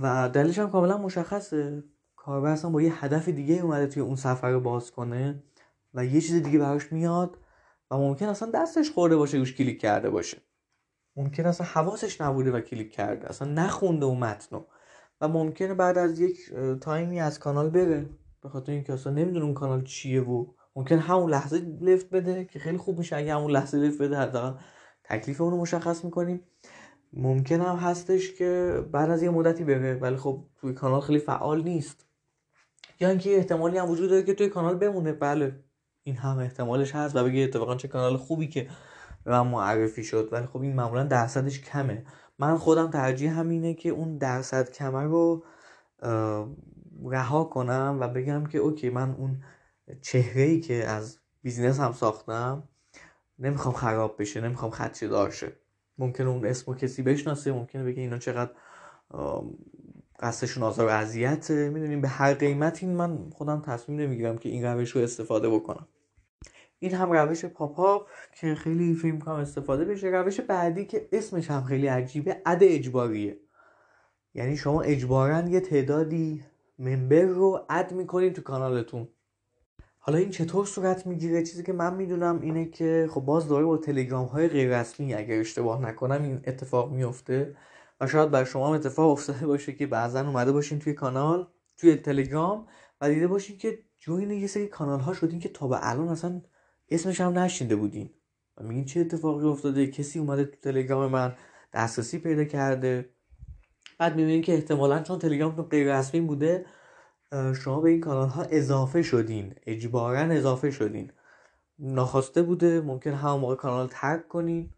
و 0.01 0.29
دلیلش 0.29 0.59
هم 0.59 0.71
کاملا 0.71 0.97
مشخصه. 0.97 1.83
کاربر 2.15 2.49
اصلا 2.49 2.71
با 2.71 2.81
یه 2.81 3.05
هدف 3.05 3.29
دیگه 3.29 3.55
اومده 3.55 3.87
توی 3.87 4.03
اون 4.03 4.15
سفر 4.15 4.51
رو 4.51 4.59
باز 4.59 4.91
کنه 4.91 5.43
و 5.93 6.05
یه 6.05 6.21
چیز 6.21 6.43
دیگه 6.43 6.59
براش 6.59 6.91
میاد 6.91 7.37
و 7.91 7.97
ممکن 7.97 8.25
اصلا 8.25 8.51
دستش 8.51 8.91
خورده 8.91 9.15
باشه 9.15 9.37
روش 9.37 9.55
کلیک 9.55 9.81
کرده 9.81 10.09
باشه. 10.09 10.37
ممکن 11.15 11.45
اصلا 11.45 11.67
حواسش 11.67 12.21
نبوده 12.21 12.51
و 12.51 12.59
کلیک 12.61 12.91
کرده. 12.91 13.29
اصلا 13.29 13.47
نخونده 13.47 14.05
اون 14.05 14.17
متنو. 14.17 14.63
و 15.21 15.27
ممکنه 15.27 15.73
بعد 15.73 15.97
از 15.97 16.19
یک 16.19 16.53
تایمی 16.81 17.19
از 17.19 17.39
کانال 17.39 17.69
بره. 17.69 18.09
به 18.41 18.49
خاطر 18.49 18.71
اینکه 18.71 18.93
اصلا 18.93 19.13
نمی‌دونه 19.13 19.45
اون 19.45 19.53
کانال 19.53 19.83
چیه 19.83 20.21
و 20.21 20.45
ممکن 20.75 20.97
همون 20.97 21.29
لحظه 21.29 21.57
لفت 21.81 22.09
بده 22.09 22.45
که 22.45 22.59
خیلی 22.59 22.77
خوب 22.77 22.97
میشه. 22.97 23.15
اگه 23.15 23.35
همون 23.35 23.51
لحظه 23.51 23.77
لفت 23.77 24.01
بده 24.01 24.17
حداقل 24.17 24.59
تکلیف 25.03 25.41
اونو 25.41 25.57
مشخص 25.57 26.05
می‌کنیم. 26.05 26.41
ممکن 27.13 27.61
هم 27.61 27.75
هستش 27.75 28.33
که 28.33 28.81
بعد 28.91 29.09
از 29.09 29.23
یه 29.23 29.29
مدتی 29.29 29.63
بره 29.63 29.95
ولی 29.95 30.15
خب 30.15 30.45
توی 30.55 30.73
کانال 30.73 31.01
خیلی 31.01 31.19
فعال 31.19 31.63
نیست. 31.63 32.05
یا 32.99 33.09
اینکه 33.09 33.35
احتمالی 33.35 33.77
هم 33.77 33.89
وجود 33.89 34.09
داره 34.09 34.23
که 34.23 34.33
توی 34.33 34.49
کانال 34.49 34.75
بمونه. 34.77 35.13
بله 35.13 35.63
این 36.03 36.15
هم 36.15 36.37
احتمالش 36.37 36.95
هست 36.95 37.15
و 37.15 37.23
بگه 37.23 37.41
اتفاقا 37.41 37.75
چه 37.75 37.87
کانال 37.87 38.17
خوبی 38.17 38.47
که 38.47 38.67
به 39.23 39.31
من 39.31 39.47
معرفی 39.47 40.03
شد. 40.03 40.29
ولی 40.31 40.45
خب 40.45 40.61
این 40.61 40.75
معمولا 40.75 41.03
درصدش 41.03 41.61
کمه. 41.61 42.05
من 42.39 42.57
خودم 42.57 42.89
ترجیح 42.89 43.39
همینه 43.39 43.73
که 43.73 43.89
اون 43.89 44.17
درصد 44.17 44.71
کمه 44.71 45.03
رو 45.03 45.43
رها 47.05 47.43
کنم 47.43 47.97
و 48.01 48.07
بگم 48.07 48.45
که 48.45 48.57
OK 48.57 48.89
من 48.89 49.15
اون 49.17 49.43
چهره 50.01 50.41
ای 50.41 50.59
که 50.59 50.73
از 50.73 51.19
business 51.43 51.79
م 51.79 51.91
ساختم 51.91 52.69
نمی‌خوام 53.39 53.73
خراب 53.75 54.21
بشه 54.21 54.41
نمی‌خوام 54.41 54.71
خدشه 54.71 55.07
دارشه 55.07 55.51
ممکنه 55.97 56.29
اون 56.29 56.45
اسمو 56.45 56.75
کسی 56.75 57.01
بشناسه 57.01 57.51
ممکنه 57.51 57.83
بگه 57.83 58.01
اینا 58.01 58.17
چقدر 58.17 58.51
قصدشون 60.19 60.63
آزار 60.63 60.87
و 60.87 60.89
اذیته. 60.89 61.69
می‌دونیم 61.69 62.01
به 62.01 62.07
هر 62.07 62.33
قیمتی 62.33 62.85
من 62.85 63.29
خودم 63.29 63.61
تصمیم 63.61 63.99
نمی‌گیرم 63.99 64.37
که 64.37 64.49
این 64.49 64.65
روش 64.65 64.91
رو 64.91 65.01
استفاده 65.01 65.49
بکنم. 65.49 65.87
این 66.79 66.93
هم 66.93 67.11
روش 67.11 67.45
پاپا 67.45 68.05
که 68.35 68.55
خیلی 68.55 68.95
فیلم 68.95 69.19
کنم 69.19 69.35
استفاده 69.35 69.85
بشه. 69.85 70.07
روش 70.07 70.39
بعدی 70.39 70.85
که 70.85 71.09
اسمش 71.11 71.51
هم 71.51 71.63
خیلی 71.63 71.87
عجیبه 71.87 72.41
اد 72.45 72.59
اجباریه. 72.61 73.39
یعنی 74.33 74.57
شما 74.57 74.81
اجبارا 74.81 75.49
یه 75.49 75.59
تعدادی 75.59 76.43
ممبر 76.79 77.21
رو 77.21 77.65
اد 77.69 77.91
می‌کنید 77.91 78.33
تو 78.33 78.41
کانالتون. 78.41 79.07
حالا 80.03 80.17
این 80.17 80.29
چطور 80.29 80.65
صورت 80.65 81.07
می‌گیره؟ 81.07 81.43
چیزی 81.43 81.63
که 81.63 81.73
من 81.73 81.95
می‌دونم 81.95 82.41
اینه 82.41 82.65
که 82.65 83.07
خب 83.11 83.21
باز 83.21 83.47
داره 83.47 83.65
با 83.65 83.77
تلگرام 83.77 84.25
های 84.25 84.47
غیر 84.47 84.79
رسمی 84.79 85.13
اگر 85.13 85.39
اشتباه 85.39 85.81
نکنم 85.81 86.23
این 86.23 86.41
اتفاق 86.47 86.91
میفته 86.91 87.55
و 88.01 88.07
شاید 88.07 88.31
بر 88.31 88.43
شما 88.43 88.67
هم 88.67 88.73
اتفاق 88.73 89.11
افتاده 89.11 89.47
باشه 89.47 89.73
که 89.73 89.87
بعضا 89.87 90.21
اومده 90.21 90.51
باشین 90.51 90.79
توی 90.79 90.93
کانال 90.93 91.47
توی 91.77 91.95
تلگرام 91.95 92.67
و 93.01 93.09
دیده 93.09 93.27
باشین 93.27 93.57
که 93.57 93.79
جوین 93.99 94.31
یه 94.31 94.47
سری 94.47 94.67
کانال 94.67 94.99
ها 94.99 95.13
شدین 95.13 95.39
که 95.39 95.49
تا 95.49 95.67
به 95.67 95.77
الان 95.81 96.07
اصلا 96.07 96.41
اسمش 96.89 97.21
هم 97.21 97.39
نشینده 97.39 97.75
بودین. 97.75 98.09
و 98.57 98.63
میگین 98.63 98.85
چه 98.85 98.99
اتفاقی 98.99 99.47
افتاده؟ 99.47 99.87
کسی 99.87 100.19
اومده 100.19 100.45
تو 100.45 100.57
تلگرام 100.61 101.11
من 101.11 101.35
دسترسی 101.73 102.19
پیدا 102.19 102.43
کرده؟ 102.43 103.09
بعد 103.99 104.15
می‌بینین 104.15 104.41
که 104.41 104.53
احتمالا 104.53 105.03
چون 105.03 105.19
تلگرامتون 105.19 105.65
غیر 105.65 105.97
رسمی 105.97 106.21
بوده 106.21 106.65
شما 107.63 107.81
به 107.81 107.89
این 107.89 108.01
کانال 108.01 108.27
ها 108.27 108.43
اضافه 108.43 109.01
شدین. 109.01 109.55
اجبارا 109.65 110.19
اضافه 110.19 110.71
شدین. 110.71 111.11
ناخواسته 111.79 112.41
بوده 112.41 112.81
ممکن 112.81 113.11
همون 113.11 113.39
موقع 113.39 113.55
کانال 113.55 113.87
ترک 113.91 114.27
کنین. 114.27 114.69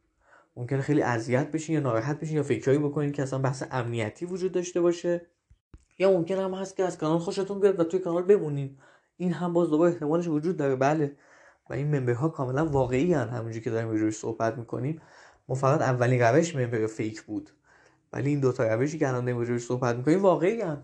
ممکن 0.55 0.81
خیلی 0.81 1.01
اذیت 1.01 1.51
بشین 1.51 1.75
یا 1.75 1.81
ناراحت 1.81 2.19
بشین 2.19 2.35
یا 2.35 2.43
فکرهایی 2.43 2.79
بکنین 2.79 3.11
که 3.11 3.23
اصلا 3.23 3.39
بحث 3.39 3.63
امنیتی 3.71 4.25
وجود 4.25 4.51
داشته 4.51 4.81
باشه. 4.81 5.21
یا 5.99 6.11
ممکن 6.11 6.35
هم 6.35 6.53
هست 6.53 6.75
که 6.75 6.83
از 6.83 6.97
کانال 6.97 7.19
خوشتون 7.19 7.59
بیاد 7.59 7.79
و 7.79 7.83
توی 7.83 7.99
کانال 7.99 8.23
بمونین. 8.23 8.77
این 9.17 9.33
هم 9.33 9.53
باز 9.53 9.69
دوباره 9.69 9.91
احتمالش 9.91 10.27
وجود 10.27 10.57
داره. 10.57 10.75
بله. 10.75 11.15
و 11.69 11.73
این 11.73 11.95
ممبر 11.95 12.13
ها 12.13 12.29
کاملا 12.29 12.65
واقعی 12.65 13.13
هن. 13.13 13.29
همونجوری 13.29 13.61
که 13.61 13.69
داریم 13.69 13.89
روش 13.89 14.15
صحبت 14.15 14.57
می‌کنیم. 14.57 15.01
ما 15.47 15.55
فقط 15.55 15.81
اولین 15.81 16.21
روش 16.21 16.55
ممبر 16.55 16.87
فیک 16.87 17.21
بود. 17.21 17.49
ولی 18.13 18.29
این 18.29 18.39
دوتا 18.39 18.75
روشی 18.75 18.99
که 18.99 19.07
الان 19.07 19.25
داریم 19.25 19.41
روش 19.41 19.61
صحبت 19.61 19.95
می‌کنیم 19.95 20.21
واقعی 20.21 20.61
هن. 20.61 20.83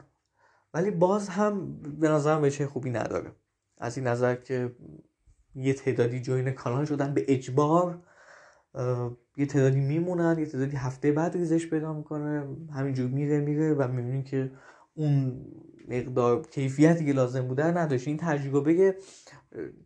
ولی 0.73 0.91
باز 0.91 1.29
هم 1.29 1.81
به 1.99 2.09
نظرم 2.09 2.41
بچه 2.41 2.67
خوبی 2.67 2.89
نداره. 2.89 3.31
از 3.77 3.97
این 3.97 4.07
نظر 4.07 4.35
که 4.35 4.75
یه 5.55 5.73
تعدادی 5.73 6.21
جوین 6.21 6.51
کانال 6.51 6.85
شدن 6.85 7.13
به 7.13 7.25
اجبار 7.27 7.99
یه 9.38 9.45
تعدادی 9.45 9.79
میمونن 9.79 10.39
یه 10.39 10.45
تعدادی 10.45 10.77
هفته 10.77 11.11
بعد 11.11 11.38
ریزش 11.38 11.69
پیدا 11.69 11.93
می‌کنه 11.93 12.47
همینجور 12.73 13.09
میره 13.09 13.39
میره 13.39 13.73
و 13.73 13.88
می‌بینین 13.88 14.23
که 14.23 14.51
اون 14.93 15.45
مقدار 15.88 16.41
کیفیتی 16.41 17.05
که 17.05 17.13
لازم 17.13 17.47
بوده 17.47 17.65
نداشت. 17.65 18.07
این 18.07 18.17
تجربه 18.17 18.95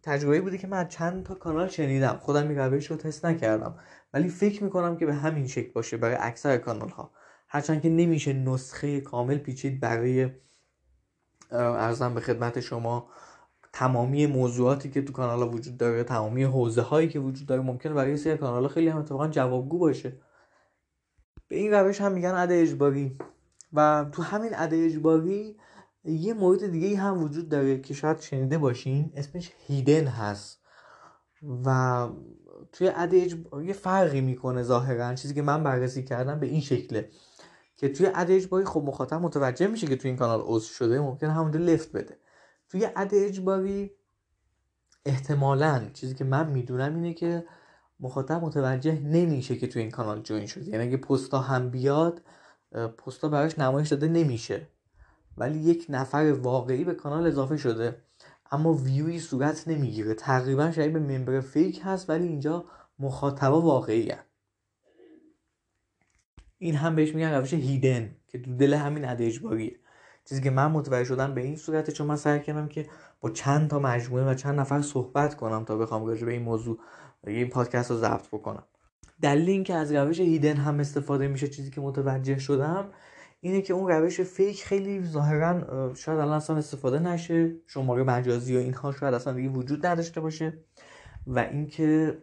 تجربه 0.04 0.42
بوده 0.42 0.58
که 0.58 0.68
من 0.68 0.88
چند 0.88 1.24
تا 1.24 1.36
کانال 1.36 1.68
شنیدم. 1.68 2.18
خودم 2.22 2.48
این 2.48 2.58
روش 2.58 2.92
رو 2.92 2.98
تست 2.98 3.26
نکردم. 3.26 3.80
ولی 4.14 4.30
فکر 4.30 4.64
می‌کنم 4.64 4.98
که 4.98 5.06
به 5.06 5.14
همین 5.14 5.48
شکل 5.48 5.72
باشه 5.72 5.98
برای 5.98 6.18
اکثر 6.20 6.58
کانال 6.58 6.90
ها 6.90 7.12
هرچند 7.48 7.82
که 7.82 7.90
نمیشه 7.90 8.34
نسخه 8.34 9.02
کامل 9.02 9.38
پیچید 9.38 9.80
برای 9.80 10.30
ارزم 11.52 12.14
به 12.14 12.22
خدمت 12.22 12.60
شما 12.60 13.10
تمامی 13.74 14.26
موضوعاتی 14.26 14.90
که 14.90 15.02
تو 15.02 15.14
کانال 15.14 15.40
ها 15.40 15.50
وجود 15.50 15.78
داره 15.78 16.04
تمامی 16.04 16.44
حوزه 16.44 16.82
هایی 16.82 17.10
که 17.10 17.20
وجود 17.20 17.48
داره 17.48 17.62
ممکنه 17.62 17.94
برای 17.94 18.18
سری 18.18 18.38
کانال 18.38 18.64
ها 18.64 18.70
خیلی 18.70 18.88
هم 18.88 18.98
اتفاقا 18.98 19.28
جوابگو 19.28 19.80
باشه. 19.80 20.18
به 21.48 21.56
این 21.56 21.74
روش 21.74 22.02
هم 22.02 22.12
میگن 22.12 22.36
عده 22.36 22.62
اجباری. 22.62 23.18
و 23.74 24.06
تو 24.12 24.22
همین 24.22 24.54
عده 24.54 24.86
اجباری 24.86 25.58
یه 26.04 26.34
مورد 26.34 26.72
دیگه 26.72 26.98
هم 26.98 27.24
وجود 27.24 27.50
داره 27.50 27.82
که 27.82 27.94
شاید 27.94 28.20
شنیده 28.20 28.58
باشین 28.58 29.12
اسمش 29.16 29.52
هیدن 29.68 30.08
هست. 30.08 30.64
و 31.66 32.08
توی 32.72 32.88
عده 32.88 33.18
اجباری 33.18 33.68
یه 33.68 33.74
فرقی 33.74 34.22
می‌کنه 34.22 34.64
ظاهرا. 34.64 35.16
چیزی 35.16 35.34
که 35.34 35.42
من 35.42 35.64
بررسی 35.64 36.04
کردم 36.04 36.40
به 36.40 36.46
این 36.46 36.62
شکله. 36.62 37.10
که 37.84 37.90
توی 37.90 38.10
اد 38.16 38.32
اجباری 38.32 38.66
خب 38.66 38.84
مخاطب 38.86 39.22
متوجه 39.22 39.68
میشه 39.68 39.88
که 39.88 39.96
توی 39.96 40.10
این 40.10 40.18
کانال 40.18 40.42
عضو 40.46 40.74
شده 40.74 41.00
ممکن 41.00 41.28
همونجا 41.28 41.60
لفت 41.60 41.92
بده. 41.92 42.18
توی 42.70 42.88
اد 42.96 43.10
اجباری 43.14 43.92
احتمالا 45.06 45.90
چیزی 45.94 46.16
که 46.16 46.24
من 46.24 46.50
می‌دونم 46.50 46.96
اینه 46.96 47.14
که 47.14 47.46
مخاطب 48.00 48.44
متوجه 48.44 49.00
نمیشه 49.00 49.56
که 49.56 49.68
توی 49.68 49.82
این 49.82 49.92
کانال 49.92 50.22
جوین 50.22 50.46
شده. 50.46 50.70
یعنی 50.70 50.84
اگه 50.84 50.98
پستا 50.98 51.40
هم 51.40 51.70
بیاد 51.70 52.22
پستا 52.98 53.30
براش 53.30 53.60
نمایش 53.60 53.88
داده 53.88 54.08
نمیشه. 54.08 54.68
ولی 55.38 55.60
یک 55.60 55.86
نفر 55.90 56.36
واقعی 56.42 56.84
به 56.84 56.94
کانال 56.94 57.28
اضافه 57.28 57.58
شده. 57.58 58.02
اما 58.52 58.74
ویوی 58.74 59.20
صورت 59.20 59.68
نمی‌گیره. 59.68 60.14
تقریبا 60.14 60.72
شبیه 60.72 60.90
به 60.90 61.00
ممبر 61.00 61.40
فیک 61.40 61.82
هست 61.84 62.10
ولی 62.10 62.28
اینجا 62.28 62.66
مخاطبا 63.00 63.62
واقعی 63.62 64.10
هست. 64.10 64.33
این 66.64 66.76
هم 66.76 66.96
بهش 66.96 67.16
میگن 67.16 67.34
روش 67.34 67.54
هیدن 67.54 68.16
که 68.28 68.38
دو 68.38 68.56
دل 68.56 68.74
همین 68.74 69.06
عده 69.06 69.26
اجباریه. 69.26 69.76
چیزی 70.26 70.42
که 70.42 70.50
من 70.50 70.72
متوجه 70.72 71.04
شدم 71.04 71.34
به 71.34 71.42
این 71.42 71.56
صورته 71.56 71.92
چون 71.92 72.08
من 72.08 72.16
سعی 72.16 72.40
کردم 72.40 72.68
که 72.68 72.86
با 73.22 73.30
چند 73.30 73.70
تا 73.70 73.80
مجموعه 73.80 74.26
و 74.26 74.34
چند 74.34 74.60
نفر 74.60 74.82
صحبت 74.82 75.36
کنم 75.36 75.64
تا 75.64 75.78
بخوام 75.78 76.06
راجع 76.06 76.26
به 76.26 76.32
این 76.32 76.42
موضوع 76.42 76.80
این 77.28 77.50
پادکست 77.50 77.92
رو 77.92 77.98
ضبط 77.98 78.28
بکنم. 78.28 78.64
دلیل 79.22 79.50
اینکه 79.50 79.74
از 79.74 79.92
روش 79.92 80.20
هیدن 80.20 80.56
هم 80.56 80.80
استفاده 80.80 81.28
میشه 81.28 81.48
چیزی 81.48 81.72
که 81.72 81.82
متوجه 81.82 82.40
شدم 82.40 82.90
اینه 83.42 83.62
که 83.62 83.74
اون 83.74 83.88
روش 83.88 84.22
فیک 84.22 84.64
خیلی 84.64 85.04
ظاهرا 85.04 85.94
شاید 85.94 86.20
الان 86.20 86.34
اصلا 86.34 86.56
استفاده 86.56 87.00
نشه 87.00 87.52
شماره 87.68 88.04
مجازی 88.04 88.56
و 88.56 88.60
اینها 88.60 88.92
شاید 88.92 89.14
اصلا 89.14 89.34
دیگه 89.34 89.50
وجود 89.50 89.86
نداشته 89.86 90.22
باشه. 90.22 90.54
و 91.28 91.40
اینکه 91.40 92.18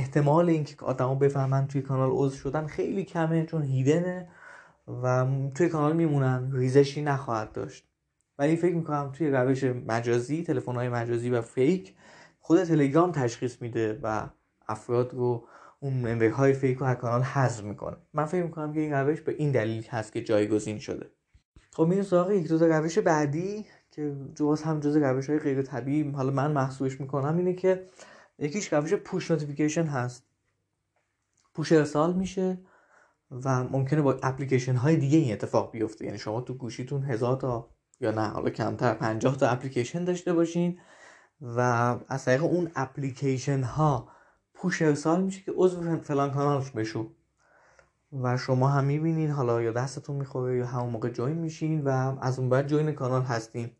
احتمال 0.00 0.48
اینکه 0.48 0.76
آدما 0.84 1.14
بفهمن 1.14 1.66
توی 1.66 1.82
کانال 1.82 2.10
عضو 2.12 2.36
شدن 2.36 2.66
خیلی 2.66 3.04
کمه 3.04 3.46
چون 3.46 3.62
هیدنه 3.62 4.28
و 5.02 5.26
توی 5.54 5.68
کانال 5.68 5.96
میمونن 5.96 6.50
ریزشی 6.52 7.02
نخواهد 7.02 7.52
داشت. 7.52 7.84
ولی 8.38 8.56
فکر 8.56 8.74
می‌کنم 8.74 9.10
توی 9.12 9.30
روش 9.30 9.64
مجازی 9.64 10.42
تلفن 10.42 10.74
های 10.74 10.88
مجازی 10.88 11.30
و 11.30 11.40
فیک 11.42 11.94
خود 12.40 12.64
تلگرام 12.64 13.12
تشخیص 13.12 13.62
میده 13.62 13.98
و 14.02 14.28
افراد 14.68 15.14
رو 15.14 15.44
اون 15.80 15.92
ممبر 15.92 16.28
های 16.28 16.52
فیک 16.52 16.78
رو 16.78 16.86
از 16.86 16.96
کانال 16.96 17.22
حذف 17.22 17.64
می‌کنه. 17.64 17.96
من 18.14 18.24
فکر 18.24 18.42
می‌کنم 18.42 18.72
که 18.72 18.80
این 18.80 18.92
روش 18.92 19.20
به 19.20 19.34
این 19.38 19.52
دلیل 19.52 19.86
هست 19.90 20.12
که 20.12 20.22
جایگزین 20.22 20.78
شده. 20.78 21.06
خب 21.72 21.84
میریم 21.86 22.04
سراغ 22.04 22.30
یک 22.30 22.48
دو 22.48 22.66
روش 22.66 22.98
بعدی 22.98 23.66
که 23.90 24.16
جواز 24.34 24.62
هم 24.62 24.80
جز 24.80 24.96
روش 24.96 25.30
های 25.30 25.38
غیر 25.38 25.62
طبیعی 25.62 26.10
حالا 26.10 26.30
من 26.30 26.52
محسوبش 26.52 27.00
می‌کنم 27.00 27.36
اینه 27.36 27.52
که 27.52 27.82
یکیش 28.40 28.72
روش 28.72 28.94
push 28.94 29.30
notification 29.30 29.86
هست. 29.86 30.24
push 31.54 31.72
ارسال 31.72 32.14
میشه 32.14 32.58
و 33.30 33.64
ممکنه 33.64 34.02
با 34.02 34.18
اپلیکیشن 34.22 34.74
های 34.74 34.96
دیگه 34.96 35.18
این 35.18 35.32
اتفاق 35.32 35.70
بیفته. 35.72 36.04
یعنی 36.04 36.18
شما 36.18 36.40
تو 36.40 36.54
گوشیتون 36.54 37.04
هزار 37.04 37.36
تا 37.36 37.68
یا 38.00 38.10
نه 38.10 38.28
حالا 38.28 38.50
کمتر 38.50 38.94
پنجاه 38.94 39.36
تا 39.36 39.48
اپلیکیشن 39.48 40.04
داشته 40.04 40.32
باشین 40.32 40.78
و 41.40 41.60
از 42.08 42.24
طریق 42.24 42.44
اون 42.44 42.70
اپلیکیشن 42.76 43.62
ها 43.62 44.08
push 44.54 44.82
ارسال 44.82 45.22
میشه 45.22 45.42
که 45.42 45.52
عضو 45.56 46.00
فلان 46.00 46.30
کانال 46.30 46.64
بشو. 46.74 47.10
و 48.22 48.36
شما 48.36 48.68
هم 48.68 48.84
می‌بینین 48.84 49.30
حالا 49.30 49.62
یا 49.62 49.72
دستتون 49.72 50.16
می‌خوره 50.16 50.56
یا 50.56 50.66
همون 50.66 50.90
موقع 50.90 51.10
join 51.10 51.38
میشین 51.38 51.84
و 51.84 52.18
از 52.20 52.38
اون 52.38 52.48
بعد 52.48 52.66
join 52.66 52.92
کانال 52.92 53.22
هستین. 53.22 53.70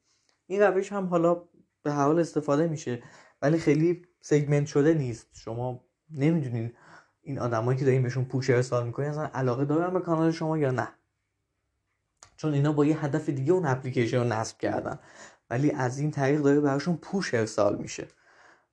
این 0.47 0.63
روش 0.63 0.93
هم 0.93 1.07
حالا 1.07 1.43
به 1.83 1.93
حال 1.93 2.19
استفاده 2.19 2.67
میشه. 2.67 3.03
ولی 3.43 3.59
خیلی 3.59 4.03
سگمنت 4.21 4.67
شده 4.67 4.95
نیست. 4.95 5.27
شما 5.33 5.81
نمی‌دونین 6.11 6.73
این 7.23 7.39
آدمایی 7.39 7.79
که 7.79 7.85
دارین 7.85 8.03
بهشون 8.03 8.25
پوش 8.25 8.51
ارسال 8.51 8.87
می‌کنین 8.87 9.09
اصلا 9.09 9.31
علاقه 9.35 9.65
دارن 9.65 9.93
به 9.93 10.01
کانال 10.01 10.31
شما 10.31 10.59
یا 10.59 10.71
نه. 10.71 10.89
چون 12.37 12.53
اینا 12.53 12.73
با 12.73 12.85
یه 12.85 13.05
هدف 13.05 13.29
دیگه 13.29 13.53
اون 13.53 13.67
اپلیکیشن 13.67 14.17
رو 14.17 14.25
نصب 14.25 14.59
کردن. 14.59 14.99
ولی 15.51 15.71
از 15.71 15.99
این 15.99 16.11
طریق 16.11 16.41
داره 16.41 16.61
براشون 16.61 16.97
پوش 16.97 17.35
ارسال 17.35 17.79
میشه. 17.79 18.07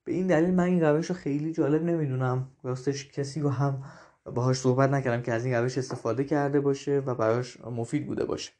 به 0.04 0.12
این 0.12 0.26
دلیل 0.26 0.54
من 0.54 0.64
این 0.64 0.82
روش 0.82 1.06
رو 1.06 1.14
خیلی 1.14 1.52
جالب 1.52 1.82
نمی‌دونم. 1.82 2.48
راستش 2.62 3.12
کسی 3.12 3.40
رو 3.40 3.48
هم 3.48 3.82
باهاش 4.24 4.56
صحبت 4.56 4.90
نکردم 4.90 5.22
که 5.22 5.32
از 5.32 5.44
این 5.44 5.54
روش 5.54 5.78
استفاده 5.78 6.24
کرده 6.24 6.60
باشه 6.60 7.02
و 7.06 7.14
براش 7.14 7.60
مفید 7.60 8.06
بوده 8.06 8.24
باشه. 8.24 8.52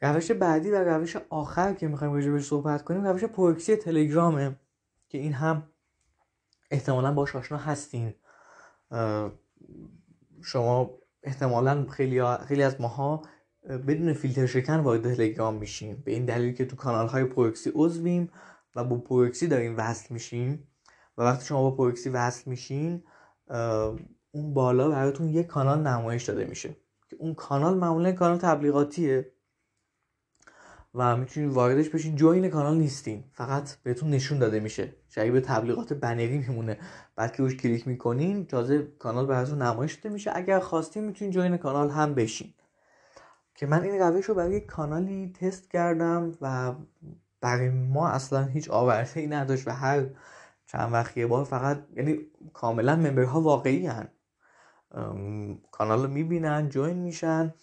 روش 0.00 0.30
بعدی 0.30 0.70
و 0.70 0.84
روش 0.84 1.16
آخر 1.30 1.72
که 1.74 1.88
می‌خوایم 1.88 2.12
راجع 2.12 2.38
صحبت 2.38 2.84
کنیم 2.84 3.06
روش 3.06 3.24
پروکسی 3.24 3.76
تلگرامه. 3.76 4.56
که 5.12 5.18
این 5.18 5.32
هم 5.32 5.62
احتمالا 6.70 7.12
باش 7.12 7.36
آشنا 7.36 7.58
هستین. 7.58 8.14
شما 10.44 10.90
احتمالا 11.22 11.86
خیلی, 11.86 12.36
خیلی 12.36 12.62
از 12.62 12.80
ماها 12.80 13.22
بدون 13.68 14.12
فیلتر 14.12 14.46
شکن 14.46 14.80
وارد 14.80 15.14
تلگرام 15.14 15.54
میشیم 15.54 16.02
به 16.04 16.12
این 16.12 16.24
دلیل 16.24 16.54
که 16.54 16.64
تو 16.64 16.76
کانال 16.76 17.08
های 17.08 17.24
پروکسی 17.24 17.72
عضویم 17.74 18.30
و 18.76 18.84
با 18.84 18.98
پروکسی 18.98 19.48
داریم 19.48 19.74
وصل 19.78 20.14
میشیم 20.14 20.68
و 21.18 21.22
وقتی 21.22 21.44
شما 21.44 21.70
با 21.70 21.76
پروکسی 21.76 22.10
وصل 22.10 22.50
میشین 22.50 23.04
اون 24.30 24.54
بالا 24.54 24.88
براتون 24.88 25.28
یک 25.28 25.46
کانال 25.46 25.80
نمایش 25.86 26.24
داده 26.24 26.44
میشه. 26.44 26.76
که 27.08 27.16
اون 27.18 27.34
کانال 27.34 27.78
معمولا 27.78 28.12
کانال 28.12 28.38
تبلیغاتیه. 28.38 29.31
و 30.94 31.16
می‌تونید 31.16 31.50
واردش 31.50 31.88
بشین. 31.88 32.16
جوین 32.16 32.50
کانال 32.50 32.76
نیستین. 32.76 33.24
فقط 33.32 33.76
بهتون 33.82 34.10
نشون 34.10 34.38
داده 34.38 34.60
میشه. 34.60 34.94
شبیه 35.08 35.32
به 35.32 35.40
تبلیغات 35.40 35.92
بنری 35.92 36.38
میمونه. 36.38 36.78
بعد 37.16 37.32
که 37.32 37.42
روش 37.42 37.56
کلیک 37.56 37.88
می‌کنین 37.88 38.46
تازه 38.46 38.82
کانال 38.82 39.26
براتون 39.26 39.62
نمایش 39.62 39.94
داده 39.94 40.08
میشه. 40.08 40.30
اگر 40.34 40.60
خواستین 40.60 41.04
می‌تونین 41.04 41.32
جوین 41.32 41.56
کانال 41.56 41.90
هم 41.90 42.14
بشین. 42.14 42.54
که 43.54 43.66
من 43.66 43.82
این 43.82 44.00
روش 44.00 44.24
رو 44.24 44.34
برای 44.34 44.60
کانالی 44.60 45.32
تست 45.40 45.70
کردم 45.70 46.32
و 46.40 46.74
برای 47.40 47.70
ما 47.70 48.08
اصلا 48.08 48.44
هیچ 48.44 48.70
آورده 48.70 49.20
ای 49.20 49.26
نداشت 49.26 49.68
و 49.68 49.70
هر 49.70 50.06
چند 50.66 50.92
وقت 50.92 51.16
یه 51.16 51.26
بار 51.26 51.44
فقط 51.44 51.84
یعنی 51.96 52.18
کاملا 52.52 52.96
member 52.96 53.34
ها 53.34 53.40
واقعی 53.40 53.86
هن. 53.86 54.08
کانال 55.70 56.02
رو 56.02 56.08
می‌بینن 56.08 56.68
join 56.68 56.96
میشن. 56.96 57.54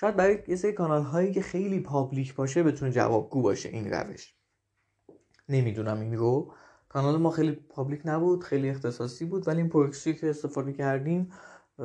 شاید 0.00 0.16
برای 0.16 0.38
یه 0.48 0.56
سری 0.56 0.72
کانال 0.72 1.02
هایی 1.02 1.32
که 1.32 1.42
خیلی 1.42 1.80
public 1.80 2.34
باشه 2.34 2.62
بتونه 2.62 2.92
جوابگو 2.92 3.42
باشه 3.42 3.68
این 3.68 3.90
روش. 3.90 4.34
نمی‌دونم 5.48 6.00
این 6.00 6.16
رو. 6.16 6.52
کانال 6.88 7.16
ما 7.16 7.30
خیلی 7.30 7.52
public 7.52 8.00
نبود 8.04 8.44
خیلی 8.44 8.70
اختصاصی 8.70 9.24
بود 9.24 9.48
ولی 9.48 9.58
این 9.60 9.68
پروکسی 9.68 10.14
که 10.14 10.30
استفاده 10.30 10.72
کردیم 10.72 11.32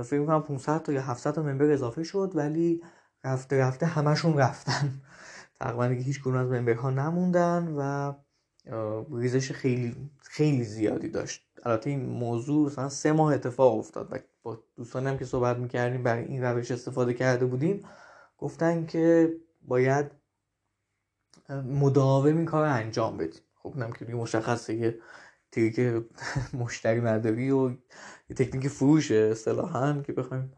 فکر 0.03 0.19
می‌کنم 0.19 0.43
500 0.43 0.81
تا 0.81 0.91
یا 0.93 1.01
700 1.01 1.31
تا 1.31 1.43
member 1.43 1.71
اضافه 1.71 2.03
شد 2.03 2.31
ولی 2.35 2.83
رفته 3.23 3.57
رفته 3.57 3.85
همشون 3.85 4.37
رفتن. 4.37 5.01
تقریبا 5.59 5.83
هیچ 5.85 6.21
کدوم 6.21 6.35
از 6.35 6.51
member 6.51 6.84
ها 6.84 6.89
نموندن 6.89 7.75
و 7.77 8.13
ریزش 9.11 9.51
خیلی 9.51 10.09
خیلی 10.21 10.63
زیادی 10.63 11.09
داشت. 11.09 11.52
البته 11.63 11.89
این 11.89 12.05
موضوع 12.05 12.65
مثلا 12.65 12.89
سه 12.89 13.11
ماه 13.11 13.33
اتفاق 13.33 13.77
افتاد 13.77 14.13
و 14.13 14.17
با 14.43 14.63
دوستانی 14.75 15.07
هم 15.07 15.17
که 15.17 15.25
صحبت 15.25 15.57
می‌کردیم 15.57 16.03
برای 16.03 16.25
این 16.25 16.43
روش 16.43 16.71
استفاده 16.71 17.13
کرده 17.13 17.45
بودیم 17.45 17.85
گفتن 18.37 18.85
که 18.85 19.33
باید 19.61 20.11
مداوم 21.49 22.37
این 22.37 22.45
کار 22.45 22.65
انجام 22.65 23.17
بدیم. 23.17 23.41
خب 23.55 23.77
نم 23.77 23.91
که 23.91 24.05
مشخصه 24.05 24.73
یه 24.73 24.99
تریک 25.51 26.03
مشتری 26.61 26.99
مداری 26.99 27.51
و 27.51 27.69
یه 28.29 28.35
تکنیک 28.35 28.67
فروشه 28.67 29.15
اصطلاحا 29.31 30.01
که 30.01 30.13
بخوایم 30.13 30.53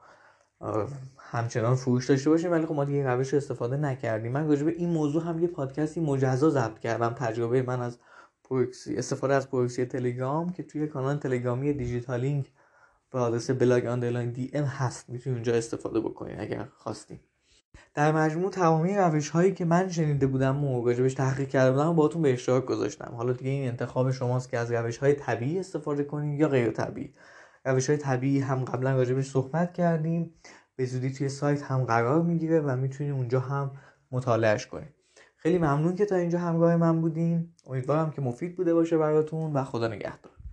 همچنان 1.18 1.76
فروش 1.76 2.10
داشته 2.10 2.30
باشیم 2.30 2.52
ولی 2.52 2.66
خب 2.66 2.74
ما 2.74 2.86
دیگه 2.86 3.08
روش 3.08 3.34
استفاده 3.34 3.78
نکردیم. 3.78 4.32
من 4.32 4.48
راجع 4.48 4.64
به 4.64 4.72
این 4.72 4.90
موضوع 4.90 5.24
هم 5.24 5.40
یه 5.40 5.48
پادکستی 5.48 6.00
مجزا 6.00 6.50
ضبط 6.50 6.80
کردم 6.80 7.10
تجربه 7.10 7.62
من 7.62 7.82
از 7.82 8.00
پروکسی 8.50 8.96
استفاده 8.96 9.34
از 9.34 9.50
پروکسی 9.50 9.86
تلگرام 9.86 10.50
که 10.50 10.64
توی 10.64 10.88
کانال 10.88 11.18
تلگرامی 11.18 11.74
دیجیتالینگ 11.74 12.52
به 13.12 13.20
آدرس 13.20 13.52
blog 13.52 13.86
underline 13.86 14.32
DM 14.32 14.64
هست. 14.64 15.10
می‌تونید 15.10 15.38
اونجا 15.38 15.54
استفاده 15.54 16.00
بکنید 16.00 16.40
اگر 16.40 16.68
خواستین 16.78 17.20
در 17.94 18.12
مجموع 18.12 18.52
تمامی 18.52 18.96
روش 18.96 19.30
هایی 19.30 19.54
که 19.54 19.66
من 19.66 19.90
شنیده 19.90 20.28
بودم 20.28 20.64
و 20.64 20.86
راجبش 20.86 21.14
تحقیق 21.14 21.50
کرده 21.50 21.72
بودم 21.72 21.96
باهاتون 21.96 22.22
به 22.22 22.34
اشتراک 22.34 22.66
گذاشتم. 22.66 23.14
حالا 23.18 23.34
دیگه 23.34 23.52
این 23.52 23.68
انتخاب 23.68 24.12
شماست 24.12 24.50
که 24.50 24.58
از 24.58 24.72
روش 24.72 24.98
های 24.98 25.14
طبیعی 25.14 25.60
استفاده 25.60 26.04
کنید 26.04 26.40
یا 26.40 26.48
غیر 26.48 26.72
طبیعی. 26.72 27.14
روش 27.66 27.90
های 27.90 27.98
طبیعی 27.98 28.40
هم 28.40 28.66
قبلا 28.66 28.96
راجبش 28.96 29.26
صحبت 29.26 29.74
کردیم. 29.74 30.34
به 30.76 30.86
زودی 30.86 31.12
توی 31.12 31.30
سایت 31.30 31.62
هم 31.62 31.84
قرار 31.84 32.22
می‌گیره 32.22 32.62
و 32.62 32.76
می‌تونید 32.76 33.14
اونجا 33.14 33.40
هم 33.40 33.72
مطالعهش 34.12 34.66
کنید 34.66 34.94
خیلی 35.46 35.58
ممنون 35.58 35.96
که 35.96 36.06
تا 36.06 36.16
اینجا 36.16 36.40
همراه 36.40 36.76
من 36.76 37.02
بودین. 37.02 37.50
امیدوارم 37.68 38.12
که 38.12 38.22
مفید 38.22 38.56
بوده 38.56 38.74
باشه 38.74 38.98
براتون 38.98 39.54
و 39.54 39.64
خدا 39.64 39.88
نگهدار. 39.88 40.35